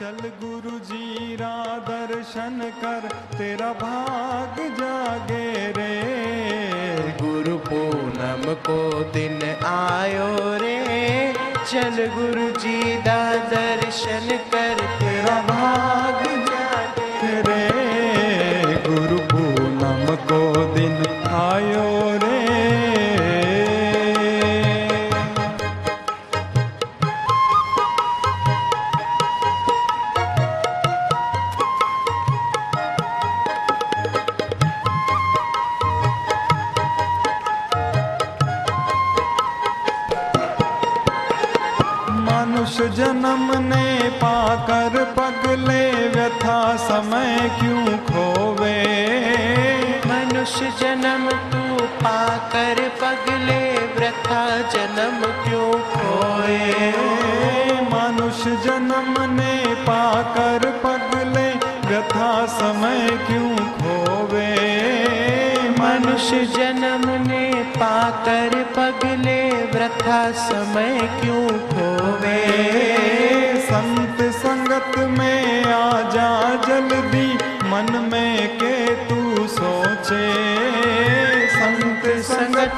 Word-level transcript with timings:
चल 0.00 0.20
गुरु 0.42 0.78
जीरा 0.78 1.78
दर्शन 1.78 2.60
कर, 2.84 3.08
तेरा 3.38 3.72
भाग 3.72 4.60
जागे 4.78 5.48
रे। 5.70 5.88
गुरु 7.22 7.56
पूनम 7.58 8.54
को 8.54 8.78
दिन 9.04 9.38
आयो 9.66 10.30
रे। 10.56 10.78
चल 11.70 12.06
गुरु 12.16 12.48
जी 12.60 12.96
दा 12.96 13.20
दर्शन 13.50 14.28
कर, 14.54 14.80
तेरा 15.00 15.40
भाग 15.42 15.99
मनुष्य 42.80 42.96
जन्म 42.96 43.50
ने 43.58 44.10
पाकर 44.10 44.94
पगले 45.16 46.08
व्यथा 46.08 46.76
समय 46.76 47.36
क्यों 47.60 47.98
खोवे? 47.98 48.76
मनुष्य 50.06 50.70
जन्म 50.80 51.28
तू 51.52 51.84
पाकर 51.84 52.80
पगले 53.02 53.60
वृथा 53.96 54.44
जन्म 54.70 55.20
क्यों 55.44 55.72
खोए? 55.90 56.90
मनुष्य 57.92 58.56
जन्म 58.64 59.14
ने 59.34 59.74
पाकर 59.84 60.70
पगले 60.84 61.48
व्यथा 61.88 62.46
समय 62.46 63.08
क्यों 63.26 63.56
खोवे? 63.56 64.56
मनुष्य 65.80 66.44
जन्म 66.46 67.08
ने 67.28 67.52
पाकर 67.76 68.62
पगले 68.76 69.40
वृथा 69.66 70.30
समय 70.32 70.98
क्यों 71.20 71.49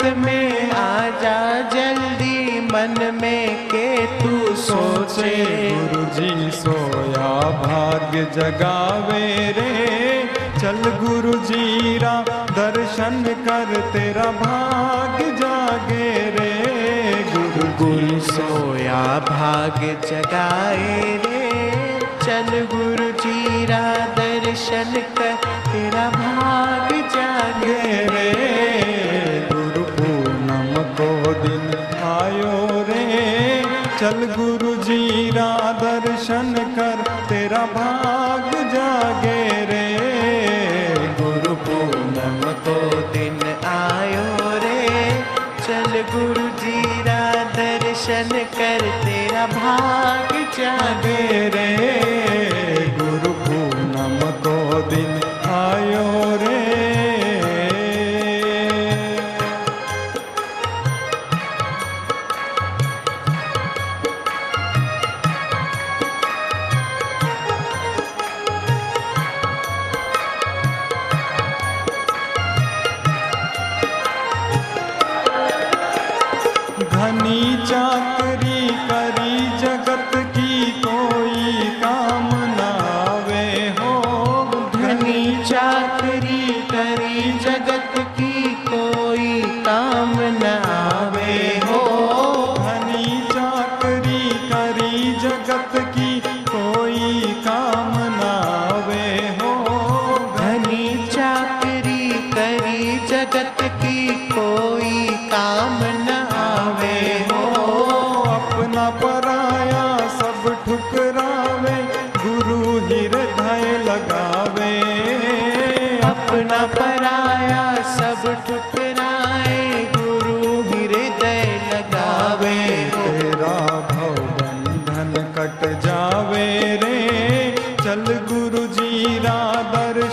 संगत 0.00 0.16
में 0.16 0.70
आ 0.70 1.08
जा 1.22 1.38
जल्दी 1.70 2.60
मन 2.60 2.94
में 3.22 3.68
के 3.68 3.88
तू 4.20 4.54
सोचे। 4.56 5.32
गुरु 5.70 6.04
जी 6.14 6.50
सोया 6.50 7.32
भाग्य 7.64 8.22
जगावे 8.36 9.26
रे। 9.58 10.22
चल 10.60 10.80
गुरु 11.02 11.32
जी 11.40 11.98
रा 11.98 12.14
दर्शन 12.50 13.22
कर 13.46 13.74
तेरा 13.92 14.30
भाग्य 14.40 15.24
जागे 15.36 16.08
रे। 16.36 16.50
गुरु 17.34 17.68
गुरु 17.84 18.20
सोया 18.20 19.02
भाग 19.28 19.80
जगाए 20.08 21.00
रे। 21.26 21.46
चल 22.24 22.50
गुरु 22.74 23.10
जी 23.22 23.66
रा 23.66 23.84
दर्शन 24.18 25.00
कर 25.18 25.36
तेरा 25.70 26.08
भाग 26.10 26.92
जागे 27.16 27.82
रे। 28.06 28.69
दिन 43.12 43.38
आयो 43.70 44.50
रे। 44.64 44.80
चल 45.60 45.92
गुरु 46.12 46.48
जी 46.62 46.80
रा 47.02 47.22
दर्शन 47.56 48.30
कर 48.56 48.88
तेरा 49.04 49.46
भाग 49.46 50.29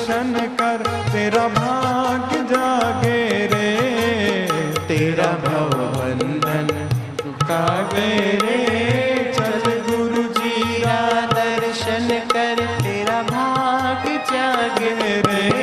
दर्शन 0.08 0.34
कर, 0.60 0.84
तेरा 1.12 1.48
भाग 1.48 2.30
जागे 2.52 3.24
रे। 3.46 3.72
तेरा 4.88 5.32
भव 5.44 5.74
बंधन 5.96 6.70
कागे 7.44 8.14
रे। 8.44 8.62
चल 9.38 9.68
गुरु 9.90 10.24
जी 10.40 10.82
का 10.82 11.00
दर्शन 11.34 12.08
कर, 12.34 12.66
तेरा 12.80 13.22
भाग 13.34 14.08
जागे 14.32 14.96
रे। 15.22 15.57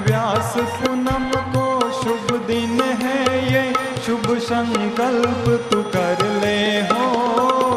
व्यास 0.00 0.54
पूनम 0.56 1.30
को 1.36 1.80
शुभ 1.92 2.40
दिन 2.46 2.80
है 2.80 3.52
ये। 3.52 3.74
शुभ 4.06 4.38
संकल्प 4.38 5.68
तू 5.72 5.82
कर 5.82 6.40
ले 6.42 6.80
हो। 6.80 7.08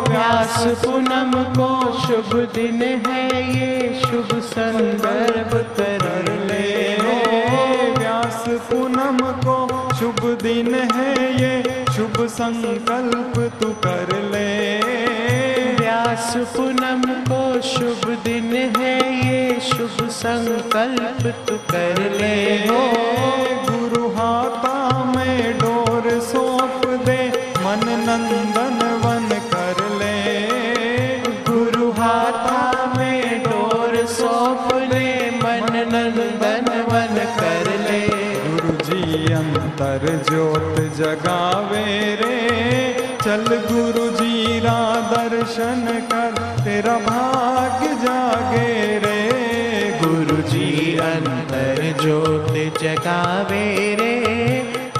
व्यास 0.09 0.63
पूनम 0.85 1.43
को 1.43 1.97
शुभ 1.97 2.35
दिन 2.55 2.81
है 3.07 3.25
ये। 3.57 4.01
शुभ 4.01 4.39
संकल्प 4.39 5.75
कर 5.77 6.33
ले 6.45 6.93
हो। 6.93 7.99
व्यास 7.99 8.45
पूनम 8.49 9.17
को 9.19 9.67
शुभ 9.95 10.37
दिन 10.43 10.75
है 10.75 11.33
ये। 11.41 11.85
शुभ 11.95 12.27
संकल्प 12.27 13.51
तू 13.61 13.69
कर 13.69 14.21
ले 14.31 14.80
रास 16.11 16.33
पूनम 16.55 17.03
को 17.27 17.39
शुभ 17.61 18.01
दिन 18.23 18.49
है, 18.77 18.95
ये 19.17 19.59
शुभ 19.59 20.07
संकल्प 20.11 21.21
तू 21.47 21.55
कर 21.69 21.99
ले 22.11 22.35
हो। 22.65 22.79
गुरु 23.67 24.07
हाथा 24.17 24.73
में 25.05 25.57
डोर 25.59 26.09
सौंप 26.21 26.85
दे, 27.05 27.17
मन 27.63 27.85
नंदन 28.01 28.81
वन 29.05 29.29
कर 29.53 29.79
ले। 29.99 30.17
गुरु 31.49 31.89
हाथा 32.01 32.59
में 32.97 33.43
डोर 33.43 33.95
सौंप 34.15 34.73
दे, 34.93 35.07
मन 35.37 35.71
नंदन 35.93 36.69
वन 36.91 37.15
कर 37.39 37.71
ले। 37.87 38.01
गुरु 38.41 38.75
जी 38.83 39.33
अंतर 39.33 40.07
ज्योत 40.29 40.75
जगावे 40.99 41.85
रे, 42.21 42.37
चल 43.23 43.43
गुरु 43.65 44.09
दर्शन 45.41 45.85
कर 46.09 46.33
तेरा 46.63 46.93
भाग्य 46.97 47.87
जागे 48.01 48.73
रे। 49.03 49.21
गुरु 50.01 50.35
जी 50.49 50.67
अंतर 50.97 51.79
ज्योत 52.01 52.51
जगावे 52.81 53.63
रे। 53.99 54.13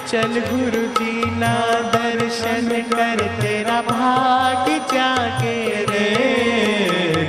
चल 0.08 0.34
गुरु 0.48 0.82
जी 0.98 1.14
ना 1.36 1.54
दर्शन 1.94 2.70
कर 2.94 3.22
तेरा 3.42 3.80
भाग्य 3.82 4.80
जागे 4.94 5.56
रे। 5.92 6.10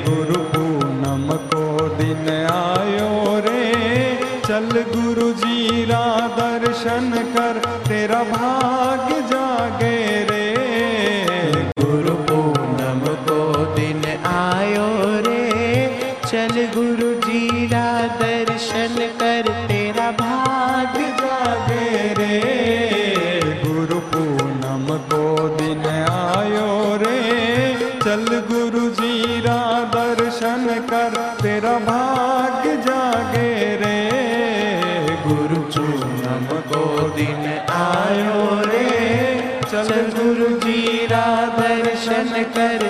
गुरु 0.08 0.40
पूनम 0.54 1.28
को 1.52 1.64
दिन 1.98 2.28
आयो 2.52 3.38
रे। 3.46 3.64
चल 4.48 4.70
गुरु 4.94 5.32
जी 5.42 5.84
रा 5.84 6.04
दर्शन 6.38 7.10
कर 7.36 7.60
तेरा 7.88 8.22
भाग्य 8.32 9.20
जागे 9.32 9.98
रे। 10.30 10.41
दर्शन 18.20 18.96
कर 19.20 19.48
तेरा 19.68 20.10
भाग्य 20.10 21.04
जागे 21.20 22.14
रे। 22.18 22.40
गुरु 23.64 23.98
पूनम 24.00 24.86
को 24.98 25.48
दिन 25.48 25.84
आयो 26.10 26.96
रे। 26.96 27.20
चल 28.04 28.24
गुरु 28.50 28.88
जी 28.90 29.40
रा 29.40 29.60
दर्शन 29.94 30.66
कर 30.90 31.16
तेरा 31.42 31.72
भाग्य 31.78 32.76
जागे 32.76 33.50
रे। 33.82 33.98
गुरु 35.26 35.60
पूनम 35.72 36.46
को 36.70 37.08
दिन 37.08 37.44
आयो 37.72 38.42
रे। 38.70 38.88
चल 39.70 39.90
गुरु 40.16 40.48
जी 40.58 41.06
रा 41.06 41.26
दर्शन 41.58 42.32
कर 42.56 42.88